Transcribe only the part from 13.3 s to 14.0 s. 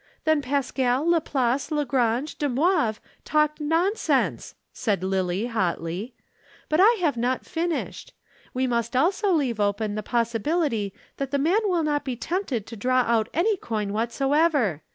any coin